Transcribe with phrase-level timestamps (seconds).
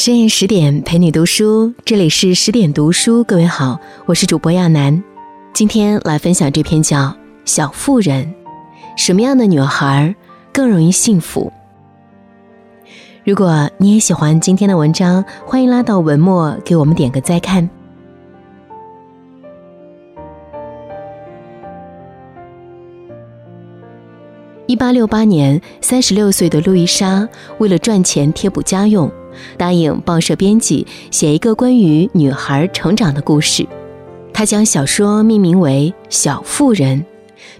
[0.00, 3.22] 深夜十点陪你读书，这里是十点读书。
[3.22, 5.04] 各位好，我是主播亚楠，
[5.52, 6.96] 今天来分享这篇叫
[7.44, 8.24] 《小妇人》，
[8.96, 10.14] 什么样的女孩
[10.54, 11.52] 更容易幸福？
[13.24, 17.68] 如果你也喜欢今天的文章，欢迎拉到文末给我们点个再看。
[24.66, 27.28] 一八六八年，三十六岁的路易莎
[27.58, 29.12] 为了赚钱贴补家用。
[29.56, 33.66] 答应报社编辑写一个关于女孩成长的故事，
[34.32, 37.00] 他将小说命名为《小妇人》，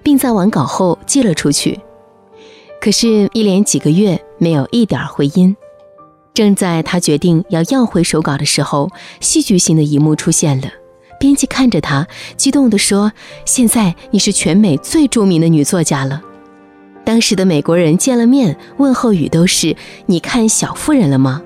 [0.02, 1.78] 并在完稿后寄了出去。
[2.80, 5.54] 可是，一连几个月没有一点回音。
[6.32, 8.88] 正在他决定要要回手稿的时候，
[9.20, 10.68] 戏剧性的一幕出现了。
[11.18, 12.06] 编辑看着他，
[12.38, 13.12] 激动地说
[13.44, 16.22] ：“现在你是全美最著名的女作家了。”
[17.04, 19.76] 当时的美国人见了面，问候语都是
[20.06, 21.42] ：“你看《小妇人》了吗？”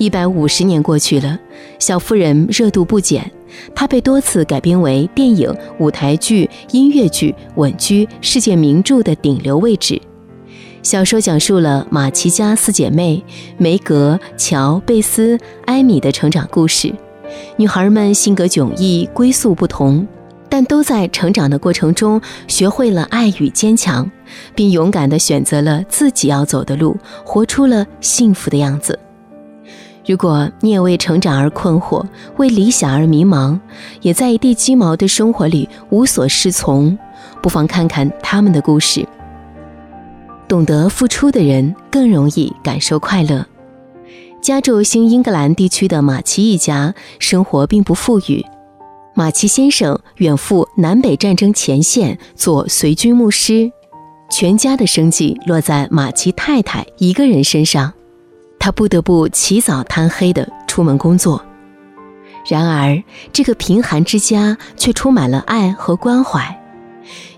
[0.00, 1.38] 一百五十年过去了，
[1.78, 3.30] 小妇人热度不减，
[3.74, 10.00] 它被多次改编为电影、舞台剧、音乐剧，稳居世界名著的顶流位置。
[10.82, 13.22] 小说讲述了马奇家四姐妹
[13.58, 16.90] 梅格、乔、贝斯、艾米的成长故事。
[17.56, 20.08] 女孩们性格迥异，归宿不同，
[20.48, 24.10] 但都在成长的过程中学会了爱与坚强，
[24.54, 28.98] 并勇敢地选择了自己要走的路，活出了幸福的样子。
[30.10, 32.04] 如果你也为成长而困惑，
[32.36, 33.56] 为理想而迷茫，
[34.00, 36.98] 也在一地鸡毛的生活里无所适从，
[37.40, 39.06] 不妨看看他们的故事。
[40.48, 43.46] 懂得付出的人更容易感受快乐。
[44.42, 48.44] 家住新英格兰地区的马奇一家生活并不富裕，
[49.14, 53.70] 马奇先生远赴南北战争前线做随军牧师，
[54.28, 57.92] 全家的生计落在马奇太太一个人身上。
[58.60, 61.42] 他不得不起早贪黑的出门工作，
[62.46, 63.02] 然而
[63.32, 66.60] 这个贫寒之家却充满了爱和关怀。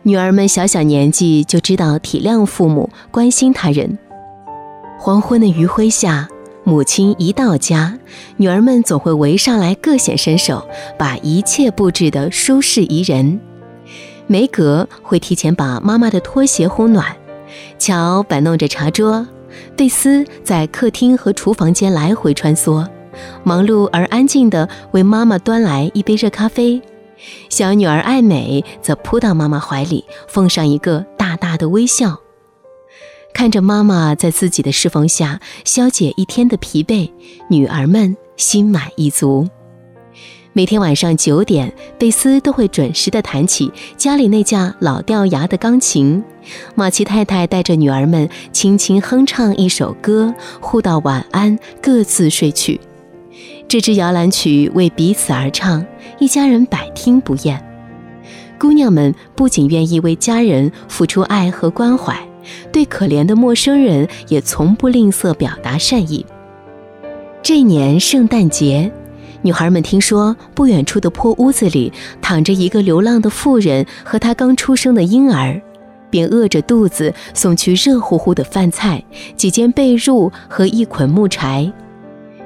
[0.03, 3.97] 女儿们小小年纪就知道体谅父母、关心他人。
[4.99, 6.29] 黄昏的余晖下，
[6.65, 7.97] 母亲一到家，
[8.37, 10.67] 女儿们总会围上来各显身手，
[10.99, 13.41] 把一切布置得舒适宜人。
[14.27, 17.17] 梅格会提前把妈妈的拖鞋烘暖，
[17.79, 19.29] 乔摆弄着茶桌。
[19.77, 22.87] 贝斯在客厅和厨房间来回穿梭，
[23.43, 26.81] 忙碌而安静地为妈妈端来一杯热咖啡。
[27.49, 32.19] 小女儿爱美则扑到妈妈怀里，奉上一个大大的微笑。
[33.33, 37.11] 看着妈妈在自己的侍奉下消解一天的疲惫，
[37.49, 39.49] 女儿们心满意足。
[40.55, 46.23] 每天晚上九点，贝斯都会准时地弹起家里那架老掉牙的钢琴。
[46.75, 52.79] 马奇太太带着女儿们轻轻哼唱一首歌，互道晚安，各自睡去。
[53.67, 55.83] 这支摇篮曲为彼此而唱，
[56.19, 57.59] 一家人百听不厌。
[58.59, 62.15] 姑娘们不仅愿意为家人付出爱和关怀，
[62.71, 66.27] 对可怜的陌生人也从不吝啬表达善意。
[67.43, 68.93] 这年圣诞节。
[69.43, 75.61] 女孩们听说不远处的破屋子里躺着一个流浪的妇人和她刚出生的婴儿，
[76.11, 79.03] 便饿着肚子送去热乎乎的饭菜、
[79.37, 81.71] 几件被褥和一捆木柴。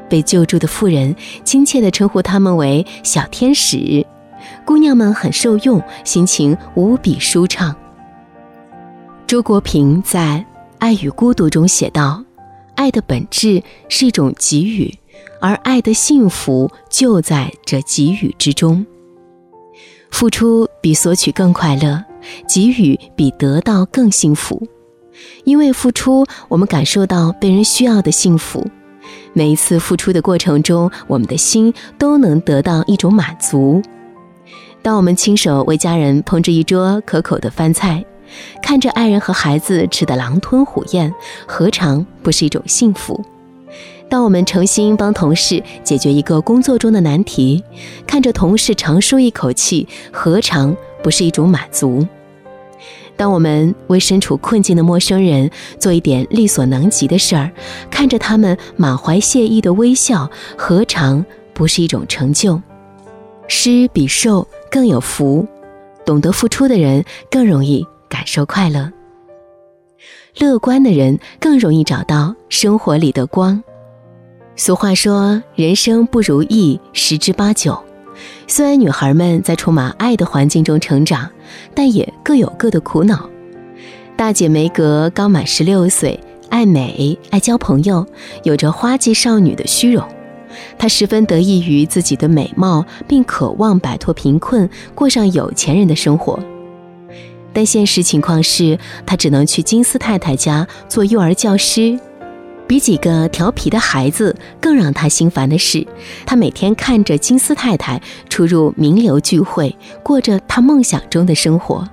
[0.08, 1.14] 被救助的妇人
[1.44, 4.06] 亲切地称呼他们为“小天使”。
[4.64, 7.74] 姑娘们很受用，心情无比舒畅。
[9.26, 10.44] 周国平在
[10.78, 12.22] 《爱与孤独》中写道
[12.76, 14.96] ：“爱的本质是一种给予。”
[15.40, 18.84] 而爱的幸福就在这给予之中。
[20.10, 22.02] 付出比索取更快乐，
[22.48, 24.66] 给予比得到更幸福。
[25.44, 28.66] 因为付出，我们感受到被人需要的幸福。
[29.32, 33.82] 每一次付出的过程中，我们的心都能得到一种满足。
[34.82, 38.04] 当我们亲手为家人烹制一桌可口的饭菜，
[38.62, 41.12] 看着爱人和孩子吃得狼吞虎咽，
[41.46, 43.22] 何尝不是一种幸福？
[44.08, 47.62] 当我们诚心帮同事解决一个工作中的难题，
[48.06, 52.06] 看着同事长舒一口气，何尝不是一种满足？
[53.16, 57.50] 当我们为身处困境的陌生人做一点力所能及的事儿，
[57.90, 62.60] 看着他们满怀谢意的微笑，何尝不是一种成就？
[63.48, 65.46] 施比受更有福，
[66.04, 68.92] 懂得付出的人更容易感受快乐。
[70.38, 73.62] 乐观的人更容易找到生活里的光。
[74.58, 77.78] 俗话说：“人生不如意十之八九。”
[78.48, 81.30] 虽然女孩们在充满爱的环境中成长，
[81.74, 83.28] 但也各有各的苦恼。
[84.16, 86.18] 大姐梅格刚满十六岁，
[86.48, 88.06] 爱美、爱交朋友，
[88.44, 90.02] 有着花季少女的虚荣。
[90.78, 96.40] 她十分得意于自己的美貌，并渴望摆脱贫困，过上有钱人的生活。
[97.52, 101.98] 但现实情况是，她只能去金丝太太家做幼儿教师。
[102.66, 105.86] 比几个调皮的孩子更让他心烦的是，
[106.24, 111.88] 他每天看着金丝太太出入名流聚会，过着他梦想中的生活。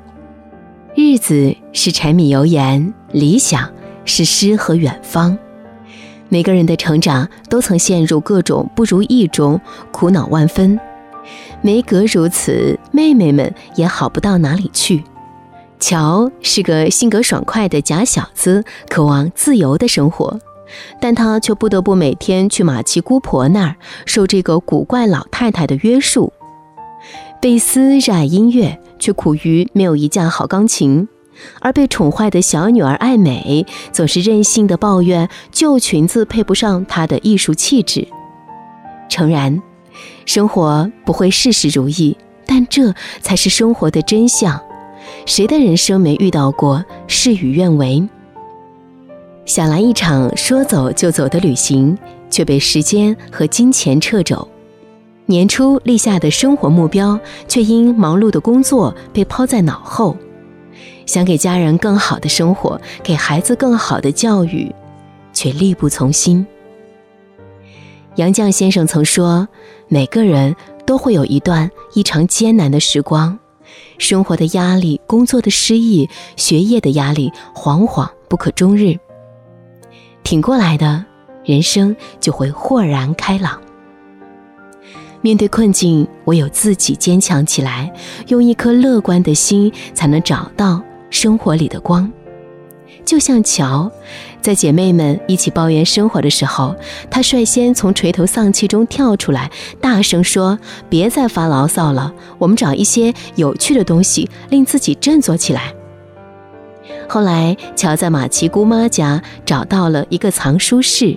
[0.96, 3.72] 日子是柴米油盐，理想
[4.06, 5.38] 是诗和远方。
[6.30, 9.60] 每个人的成长都曾陷入各种不如意中，
[9.92, 10.80] 苦恼万分。
[11.62, 15.04] 梅格如此，妹妹们也好不到哪里去。
[15.80, 20.40] 乔是个性格爽快的假小子，渴望自由的生活，
[21.00, 23.76] 但他却不得不每天去马奇姑婆那儿，
[24.06, 26.32] 受这个古怪老太太的约束。
[27.42, 31.08] 贝斯热爱音乐，却苦于没有一架好钢琴。
[31.60, 38.08] 而被宠坏的小女儿爱美，总是任性的抱怨旧裙子配不上她的艺术气质。
[39.10, 39.62] 诚然，
[40.26, 42.16] 生活不会事事如意，
[42.46, 44.62] 但这才是生活的真相。
[45.26, 48.08] 谁的人生没遇到过事与愿违？
[49.46, 51.98] 想来一场说走就走的旅行，
[52.30, 54.48] 却被时间和金钱掣肘。
[55.26, 60.16] 年初立下的生活目标，却因忙碌的工作被抛在脑后。
[61.06, 64.74] 想给家人更好的生活，给孩子更好的教育，
[65.34, 66.46] 却力不从心。
[68.16, 69.48] 杨绛先生曾说
[69.90, 70.56] ：“每个人
[70.86, 73.38] 都会有一段异常艰难的时光，
[73.98, 78.98] 生活的压力、工作的失意、学业的压力，惶惶不可终日。
[80.24, 81.06] 挺过来的，
[81.44, 83.60] 人生就会豁然开朗。
[85.22, 87.94] 面对困境，唯有自己坚强起来，
[88.28, 90.82] 用一颗乐观的心，才能找到。”
[91.14, 92.12] 生活里的光，
[93.06, 93.92] 就像乔，
[94.42, 96.76] 在姐妹们一起抱怨生活的时候，
[97.12, 100.58] 她率先从垂头丧气中跳出来，大声说
[100.90, 105.72] ：“别再发牢骚了，我们找一些有趣的东西，令自己振作起来。”
[107.14, 111.16] 后来，乔在马奇姑妈家找到了一个藏书室，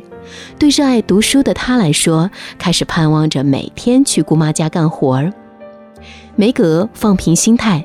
[0.58, 5.32] 对热爱读书的他来说，开始盼望着每天去姑妈家干活儿。
[6.34, 7.82] 梅格放平心态。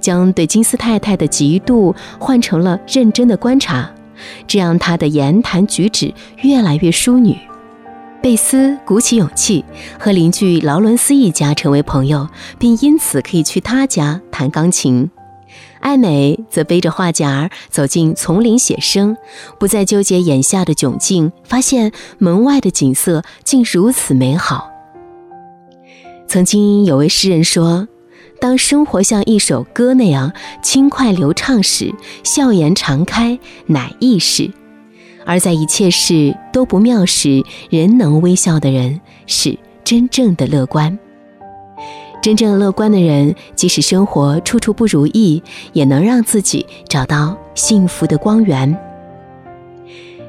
[0.00, 3.90] 将对金丝太太的嫉妒换成了认真的观察，
[4.46, 7.36] 这样她的言谈举止越来越淑女。
[8.22, 9.62] 贝斯鼓起勇气
[9.98, 12.26] 和邻居劳伦斯一家成为朋友，
[12.58, 15.10] 并因此可以去他家弹钢琴。
[15.80, 19.16] 艾美则背着画夹走进丛林写生，
[19.58, 24.70] 不再纠结眼下的窘境，发现门外的景色竟如此美好。
[26.26, 27.88] 曾经有位诗人说。
[28.40, 30.32] 当生活像一首歌那样
[30.62, 31.94] 轻快流畅时，
[32.24, 34.50] 笑颜常开乃易事；
[35.26, 40.98] 而在一切事都不妙时，仍能微笑的人是真正的乐观。
[42.22, 48.76] 真正乐观的人，即使生活处处不如意，也能让自己找到幸福的光源。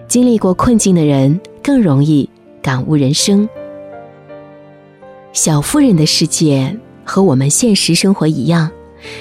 [0.07, 2.29] 经历过困境的人，更容易
[2.61, 3.47] 感悟人生。
[5.33, 6.77] 小妇人的世界。
[7.03, 8.69] 和我们现实生活一样，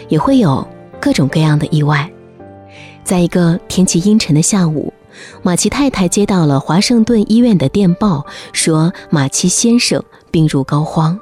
[0.09, 0.65] 也会有
[1.01, 2.09] 各种各样的意外。
[3.03, 4.93] 在一个天气阴沉的下午，
[5.43, 11.19] 马奇太太接到了华盛顿医院的电报，说马奇先生病入膏肓。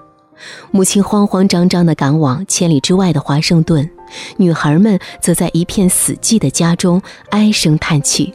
[0.70, 3.88] 母亲慌慌张张地赶往千里之外的华盛顿，
[4.36, 8.32] 女孩们则在一片死寂的家中唉声叹气。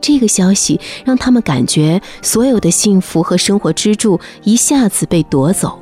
[0.00, 5.80] 这个消息让他们感觉所有的幸福和生活支柱一下子被夺走。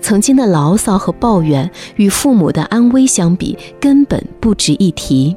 [0.00, 5.36] 曾经的牢骚和抱怨，与父母的安危相比，根本不值一提。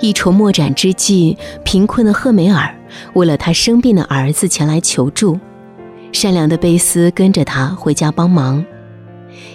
[0.00, 2.74] 一筹莫展之际，贫困的赫梅尔
[3.12, 5.38] 为了他生病的儿子前来求助，
[6.12, 8.64] 善良的贝斯跟着他回家帮忙。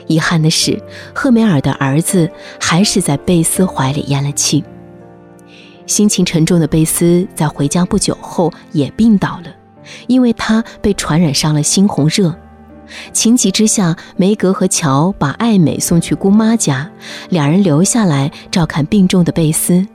[0.07, 0.81] 遗憾的是，
[1.13, 4.63] 赫梅尔的儿子还是在贝斯怀里咽了气。
[5.85, 9.53] 心情沉重的贝斯在回家不久后也病倒了，
[10.07, 12.35] 因为他被传染上了猩红热。
[13.11, 16.89] 情急之下，梅格和乔把艾美送去姑妈家，
[17.29, 19.85] 两人留下来照看病重的贝斯。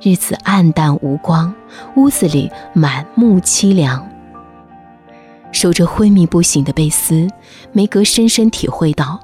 [0.00, 1.52] 日子暗淡无光，
[1.96, 4.08] 屋子里满目凄凉。
[5.52, 7.26] 守着昏迷不醒的贝斯，
[7.72, 9.20] 梅格深深体会到，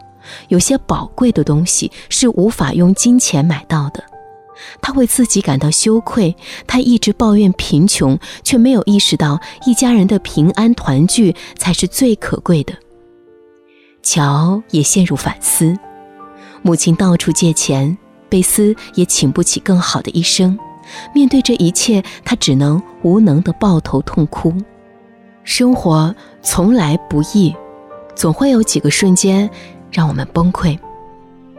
[0.49, 4.03] 有些宝贵的东西是无法用金钱买到的。
[4.81, 6.37] 他为自己感到羞愧，
[6.67, 12.73] 他一直抱怨贫穷，却没有意识到一家人的平安团聚才是最可贵的。
[14.03, 15.77] 乔也陷入反思，
[16.63, 17.97] 母亲到处借钱，
[18.29, 20.57] 贝斯也请不起更好的医生，
[21.15, 24.55] 面对这一切，他只能无能的抱头痛哭。
[25.45, 27.55] 生活从来不易，
[28.15, 29.49] 总会有几个瞬间
[29.91, 30.79] 让我们崩溃，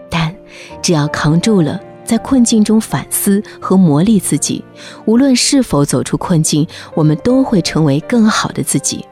[0.10, 0.34] 但
[0.82, 4.64] 只要扛住了，在困境中反思和磨砺自己，
[5.06, 9.06] 无论是否走出困境，我们都会成为更好的自己。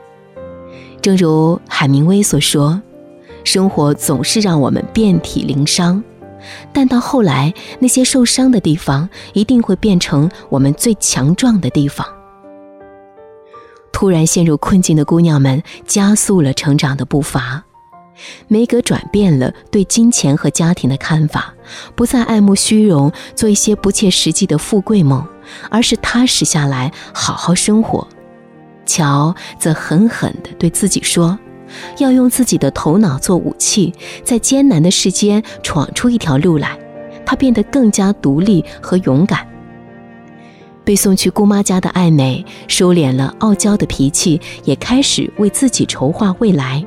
[1.01, 2.81] 正如海明威所说
[3.43, 6.01] ：“生活总是让我们遍体鳞伤。”
[6.71, 12.05] 但到后来，那些受伤的地方一定会变成我们最强壮的地方。
[13.91, 17.63] 突然陷入困境的姑娘们加速了成长的步伐。
[18.47, 21.53] 梅格转变了对金钱和家庭的看法，
[21.95, 25.25] 不再爱慕虚荣，做一些不切实际的富贵梦，
[25.69, 28.07] 而是踏实下来，好好生活。
[28.85, 31.37] 乔则狠狠地对自己说。
[31.99, 33.93] 要用自己的头脑做武器，
[34.25, 36.77] 在艰难的世间闯出一条路来。
[37.25, 39.47] 他变得更加独立和勇敢。
[40.91, 46.85] 被送去姑妈家的艾美收敛了傲娇的脾气，也开始为自己筹划未来。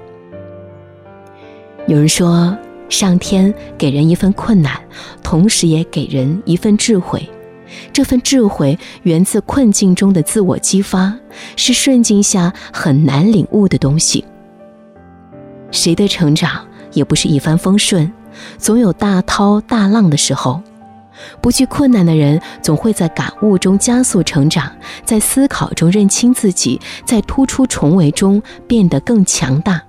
[1.86, 2.54] 有人说，
[2.90, 4.78] 上天给人一份困难，
[5.22, 7.26] 同时也给人一份智慧。
[7.94, 11.16] 这份智慧源自困境中的自我激发，
[11.56, 14.22] 是顺境下很难领悟的东西。
[15.70, 18.12] 谁的成长也不是一帆风顺，
[18.58, 20.60] 总有大涛大浪的时候。
[21.40, 24.70] 不惧困难的人，总会在感悟中加速成长，
[25.04, 29.82] 在思考中认清自己，在突出重围中变得更强大。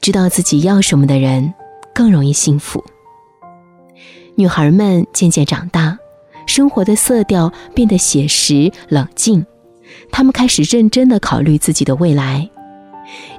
[0.00, 1.52] 知道自己要什么的人，
[1.94, 2.84] 更容易幸福。
[4.36, 5.98] 女孩们渐渐长大，
[6.46, 9.44] 生活的色调变得写实冷静，
[10.12, 12.48] 她们开始认真的考虑自己的未来。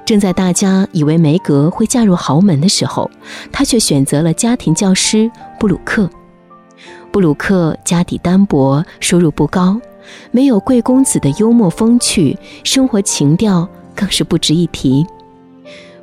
[0.04, 3.10] 正在大家以为梅格会嫁入豪门的时候，
[3.50, 6.08] 她却选择了家庭教师布鲁克。
[7.12, 9.78] 布鲁克家底单薄，收入不高，
[10.30, 15.04] 没有贵公子的幽默风趣，生活情调更是不值一提。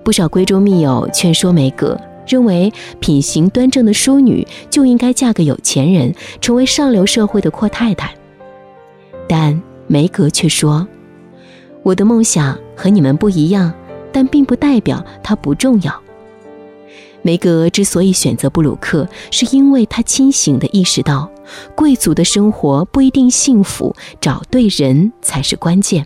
[0.04, 8.14] 不少闺中密友劝说梅格，认为品行端正的淑女就应该嫁个有钱人，成为上流社会的阔太太。
[9.28, 10.88] 但梅格却说。
[11.82, 13.74] 我的梦想和你们不一样，
[14.12, 16.04] 但并不代表它不重要。
[17.22, 21.30] 梅格之所以选择布鲁克，是因为他清醒地意识到，
[21.76, 26.06] 贵族的生活不一定幸福，找对人才是关键。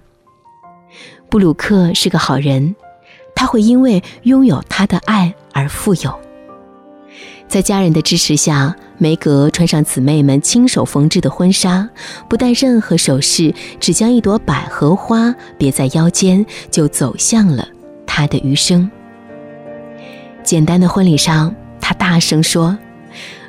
[1.29, 2.75] 布鲁克是个好人，
[3.35, 6.13] 他会因为拥有他的爱而富有。
[7.47, 11.87] 在家人的支持下，梅格穿上姊妹们亲手缝制的婚纱，
[12.29, 17.67] 不戴任何首饰，只将一朵百合花别在腰间，就走向了
[18.05, 18.89] 他的余生。
[20.43, 22.77] 简单的婚礼上，他大声说：“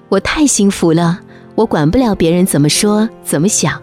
[0.09, 1.21] 我太幸福了，
[1.55, 3.81] 我管不了别人怎么说怎么想，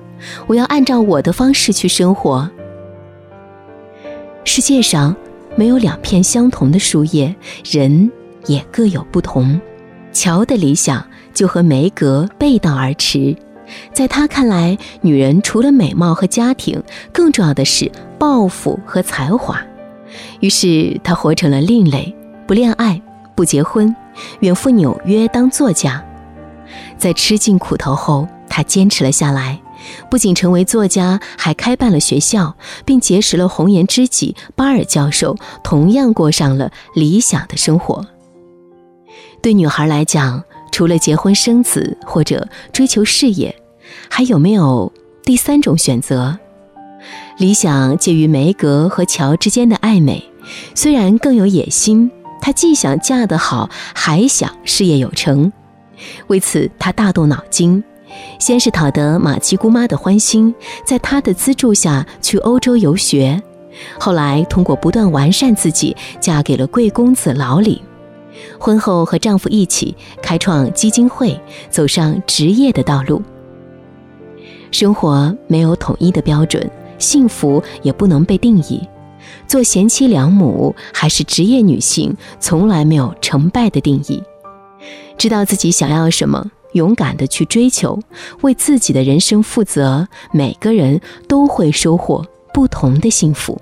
[0.48, 2.50] 我要按照我的方式去生活。”
[4.46, 5.16] 世界上
[5.56, 7.36] 没有两片相同的树叶，
[7.70, 8.10] 人
[8.46, 9.60] 也各有不同。
[10.12, 13.36] 乔的理想就和梅格背道而驰，
[13.94, 19.62] 在他看来，女人除了美貌和家庭，更重要的是抱负和才华。
[20.39, 22.16] 于是他活成了另类，
[22.50, 23.00] 不恋爱，
[23.36, 23.96] 不结婚，
[24.39, 26.03] 远赴纽约当作家。
[26.98, 29.62] 在吃尽苦头后，他坚持了下来，
[30.10, 38.03] 不仅成为作家，还开办了学校，并结识了红颜知己巴尔教授，同样过上了理想的生活。
[39.44, 43.56] 对女孩来讲，除了结婚生子或者追求事业，
[44.10, 44.91] 还有没有
[45.24, 46.39] 第三种选择？
[47.38, 50.24] 理想介于梅格和乔之间的暧昧，
[50.74, 52.10] 虽然更有野心，
[52.41, 55.51] 她既想嫁得好，还想事业有成。
[56.27, 57.84] 为此，她大动脑筋，
[58.39, 60.53] 先是讨得马奇姑妈的欢心，
[60.86, 63.41] 在她的资助下去欧洲游学，
[64.00, 67.81] 后来通过不断完善自己，嫁给了贵公子老李。
[68.58, 71.38] 婚后和丈夫一起开创基金会，
[71.69, 73.22] 走上职业的道路。
[74.72, 78.88] 生活没有统一的标准，幸福也不能被定义。
[79.50, 84.22] 做贤妻良母还是职业女性，从来没有成败的定义。
[85.18, 88.00] 知道自己想要什么，勇敢的去追求，
[88.41, 93.60] 为自己的人生负责，每个人都会收获不同的幸福。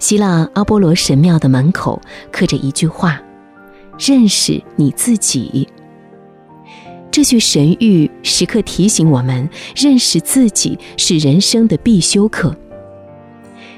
[0.00, 3.22] 希腊阿波罗神庙的门口刻着一句话
[3.96, 5.68] ：“认识你自己。”
[7.12, 12.52] 这句神谕时刻提醒我们，认识自己是人生的必修课。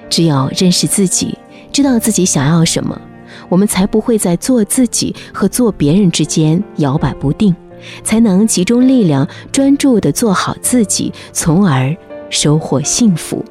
[0.09, 1.37] 只有认识自己，
[1.73, 3.01] 知道自己想要什么，
[3.49, 7.55] 我们才不会在做自己和做别人之间摇摆不定，
[8.03, 11.95] 才能集中力量，专注地做好自己，从而
[12.31, 13.45] 收获幸福。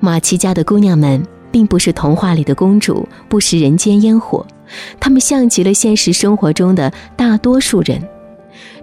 [0.00, 4.46] 马奇家的姑娘们并不是童话里的公主，不食人间烟火，
[5.00, 8.02] 她们像极了现实生活中的大多数人，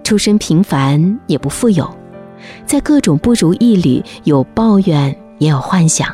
[0.02, 1.88] 出身平凡，也不富有，
[2.66, 6.08] 在各种不如意里有抱怨，也有幻想。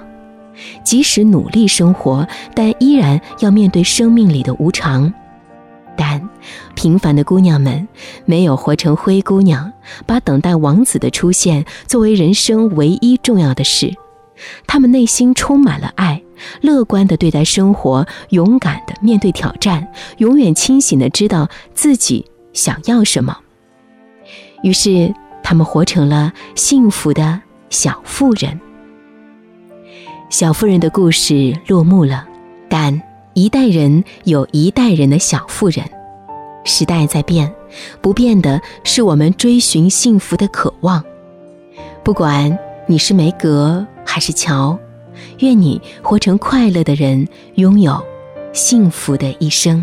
[0.83, 5.13] 即使努力生活，但依然要面对生命里的无常。
[5.97, 6.29] 但
[6.75, 7.87] 平凡的姑娘们
[8.25, 9.73] 没有活成灰姑娘，
[10.07, 13.95] 把等待王子的出现作为人生唯一重要的事。
[14.67, 16.23] 她们内心充满了爱，
[16.61, 19.87] 乐观地对待生活，勇敢地面对挑战，
[20.19, 23.37] 永远清醒地知道自己想要什么。
[24.63, 28.61] 于是，她们活成了幸福的小妇人。
[30.31, 32.27] 小妇人的故事落幕了，
[32.69, 33.01] 但
[33.33, 35.83] 一代人有一代人的小妇人。
[36.65, 37.51] 时代在变，
[38.03, 41.03] 不变的是我们追寻幸福的渴望。
[42.05, 42.57] 不管
[42.87, 44.79] 你是梅格还是乔，
[45.39, 47.99] 愿你活成快乐的人，拥有
[48.53, 49.83] 幸福的一生。